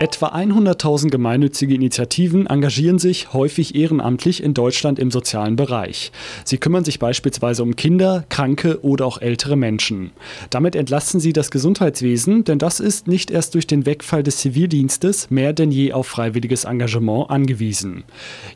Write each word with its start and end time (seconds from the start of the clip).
Etwa 0.00 0.34
100.000 0.34 1.10
gemeinnützige 1.10 1.72
Initiativen 1.72 2.48
engagieren 2.48 2.98
sich 2.98 3.32
häufig 3.32 3.76
ehrenamtlich 3.76 4.42
in 4.42 4.52
Deutschland 4.52 4.98
im 4.98 5.12
sozialen 5.12 5.54
Bereich. 5.54 6.10
Sie 6.44 6.58
kümmern 6.58 6.82
sich 6.82 6.98
beispielsweise 6.98 7.62
um 7.62 7.76
Kinder, 7.76 8.24
Kranke 8.28 8.84
oder 8.84 9.06
auch 9.06 9.20
ältere 9.20 9.54
Menschen. 9.54 10.10
Damit 10.50 10.74
entlasten 10.74 11.20
sie 11.20 11.32
das 11.32 11.52
Gesundheitswesen, 11.52 12.42
denn 12.42 12.58
das 12.58 12.80
ist 12.80 13.06
nicht 13.06 13.30
erst 13.30 13.54
durch 13.54 13.68
den 13.68 13.86
Wegfall 13.86 14.24
des 14.24 14.38
Zivildienstes 14.38 15.30
mehr 15.30 15.52
denn 15.52 15.70
je 15.70 15.92
auf 15.92 16.08
freiwilliges 16.08 16.64
Engagement 16.64 17.30
angewiesen. 17.30 18.02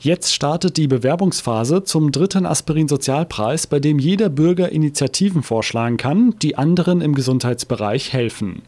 Jetzt 0.01 0.35
startet 0.35 0.77
die 0.77 0.89
Bewerbungsphase 0.89 1.85
zum 1.85 2.11
dritten 2.11 2.47
Aspirin-Sozialpreis, 2.47 3.69
bei 3.69 3.79
dem 3.79 4.01
jeder 4.01 4.29
Bürger 4.29 4.73
Initiativen 4.73 5.45
vorschlagen 5.45 5.99
kann, 5.99 6.35
die 6.43 6.57
anderen 6.57 7.01
im 7.01 7.15
Gesundheitsbereich 7.15 8.13
helfen. 8.13 8.63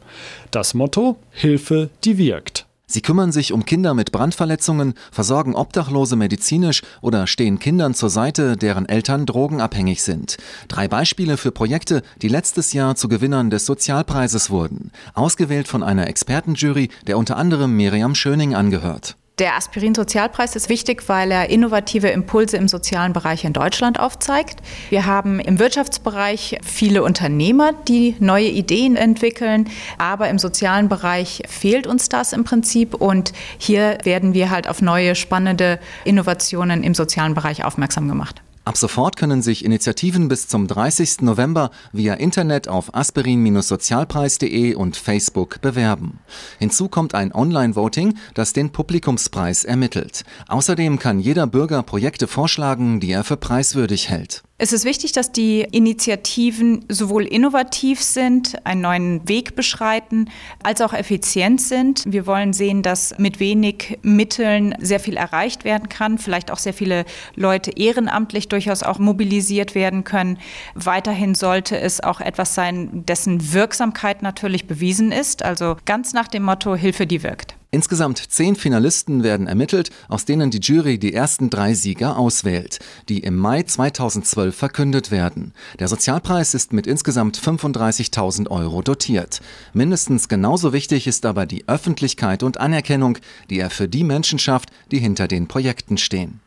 Das 0.53 0.73
Motto 0.75 1.17
Hilfe, 1.33 1.91
die 2.05 2.17
wirkt. 2.17 2.70
Sie 2.93 3.03
kümmern 3.03 3.31
sich 3.31 3.53
um 3.53 3.65
Kinder 3.65 3.95
mit 3.95 4.11
Brandverletzungen, 4.11 4.95
versorgen 5.13 5.55
Obdachlose 5.55 6.17
medizinisch 6.17 6.83
oder 7.03 7.29
stehen 7.29 7.61
Kindern 7.61 7.95
zur 7.95 8.11
Seite, 8.11 8.57
deren 8.57 8.89
Eltern 8.89 9.27
drogenabhängig 9.27 10.03
sind. 10.03 10.39
Drei 10.67 10.89
Beispiele 10.89 11.37
für 11.37 11.53
Projekte, 11.53 12.03
die 12.21 12.27
letztes 12.27 12.73
Jahr 12.73 12.97
zu 12.97 13.07
Gewinnern 13.07 13.49
des 13.49 13.65
Sozialpreises 13.65 14.51
wurden. 14.51 14.91
Ausgewählt 15.15 15.69
von 15.69 15.85
einer 15.85 16.09
Expertenjury, 16.09 16.89
der 17.07 17.17
unter 17.17 17.37
anderem 17.37 17.77
Miriam 17.77 18.17
Schöning 18.17 18.57
angehört. 18.57 19.17
Der 19.41 19.57
Aspirin-Sozialpreis 19.57 20.55
ist 20.55 20.69
wichtig, 20.69 21.09
weil 21.09 21.31
er 21.31 21.49
innovative 21.49 22.09
Impulse 22.09 22.59
im 22.59 22.69
sozialen 22.69 23.15
Bereich 23.15 23.43
in 23.47 23.55
Deutschland 23.55 23.99
aufzeigt. 23.99 24.61
Wir 24.91 25.07
haben 25.07 25.41
im 25.41 25.59
Wirtschaftsbereich 25.59 26.59
viele 26.63 27.03
Unternehmer, 27.03 27.73
die 27.89 28.17
neue 28.21 28.49
Ideen 28.49 28.97
entwickeln, 28.97 29.71
aber 29.97 30.29
im 30.29 30.39
sozialen 30.39 30.91
Bereich 30.91 31.43
fehlt 31.49 31.87
uns 31.87 32.11
das 32.11 32.35
im 32.35 32.45
Prinzip 32.45 32.95
und 32.95 33.33
hier 33.57 33.97
werden 34.03 34.35
wir 34.35 34.51
halt 34.51 34.69
auf 34.69 34.83
neue 34.83 35.15
spannende 35.15 35.81
Innovationen 36.05 36.83
im 36.83 36.93
sozialen 36.93 37.33
Bereich 37.33 37.65
aufmerksam 37.65 38.09
gemacht. 38.09 38.43
Ab 38.71 38.77
sofort 38.77 39.17
können 39.17 39.43
sich 39.43 39.65
Initiativen 39.65 40.29
bis 40.29 40.47
zum 40.47 40.69
30. 40.69 41.23
November 41.23 41.73
via 41.91 42.15
Internet 42.15 42.69
auf 42.69 42.95
aspirin-sozialpreis.de 42.95 44.77
und 44.77 44.97
Facebook 44.97 45.61
bewerben. 45.61 46.21
Hinzu 46.61 46.87
kommt 46.87 47.17
ein 47.17 47.35
Online-Voting, 47.35 48.17
das 48.35 48.53
den 48.53 48.71
Publikumspreis 48.71 49.65
ermittelt. 49.65 50.23
Außerdem 50.47 51.01
kann 51.01 51.19
jeder 51.19 51.49
Bürger 51.49 51.83
Projekte 51.83 52.29
vorschlagen, 52.29 53.01
die 53.01 53.11
er 53.11 53.25
für 53.25 53.37
preiswürdig 53.37 54.09
hält. 54.09 54.45
Es 54.63 54.75
ist 54.75 54.85
wichtig, 54.85 55.13
dass 55.13 55.33
die 55.33 55.63
Initiativen 55.63 56.85
sowohl 56.91 57.25
innovativ 57.25 58.03
sind, 58.03 58.67
einen 58.67 58.83
neuen 58.83 59.27
Weg 59.27 59.57
beschreiten, 59.57 60.29
als 60.63 60.83
auch 60.83 60.93
effizient 60.93 61.63
sind. 61.63 62.03
Wir 62.07 62.27
wollen 62.27 62.53
sehen, 62.53 62.83
dass 62.83 63.17
mit 63.17 63.41
wenig 63.41 63.99
Mitteln 64.03 64.75
sehr 64.79 65.01
viel 65.01 65.17
erreicht 65.17 65.65
werden 65.65 65.89
kann, 65.89 66.19
vielleicht 66.19 66.51
auch 66.51 66.59
sehr 66.59 66.75
viele 66.75 67.07
Leute 67.37 67.71
ehrenamtlich 67.71 68.49
durchaus 68.49 68.83
auch 68.83 68.99
mobilisiert 68.99 69.75
werden 69.75 70.05
können. 70.05 70.37
Weiterhin 70.75 71.35
sollte 71.35 71.81
es 71.81 72.03
auch 72.03 72.21
etwas 72.21 72.55
sein, 72.55 73.07
dessen 73.07 73.55
Wirksamkeit 73.55 74.21
natürlich 74.21 74.67
bewiesen 74.67 75.11
ist, 75.11 75.43
also 75.43 75.79
ganz 75.87 76.13
nach 76.13 76.29
dem 76.29 76.43
Motto 76.43 76.77
Hilfe, 76.77 77.07
die 77.07 77.23
wirkt. 77.23 77.57
Insgesamt 77.73 78.19
zehn 78.19 78.57
Finalisten 78.57 79.23
werden 79.23 79.47
ermittelt, 79.47 79.91
aus 80.09 80.25
denen 80.25 80.51
die 80.51 80.59
Jury 80.59 80.99
die 80.99 81.15
ersten 81.15 81.51
drei 81.51 81.75
Sieger 81.75 82.17
auswählt, 82.17 82.81
die 83.09 83.21
im 83.21 83.37
Mai 83.37 83.63
2012 83.63 84.57
verkündet 84.57 85.11
werden. 85.11 85.53
Der 85.79 85.89
Sozialpreis 85.89 86.55
ist 86.55 86.73
mit 86.73 86.87
insgesamt 86.87 87.39
35.000 87.39 88.49
Euro 88.49 88.83
dotiert. 88.83 89.41
Mindestens 89.73 90.29
genauso 90.29 90.73
wichtig 90.73 91.07
ist 91.07 91.25
aber 91.27 91.47
die 91.47 91.69
Öffentlichkeit 91.69 92.43
und 92.43 92.59
Anerkennung, 92.59 93.19
die 93.51 93.59
er 93.59 93.71
für 93.71 93.89
die 93.89 94.05
Menschen 94.05 94.39
schafft, 94.39 94.71
die 94.91 94.99
hinter 94.99 95.29
den 95.29 95.47
Projekten 95.47 95.97
stehen. 95.97 96.39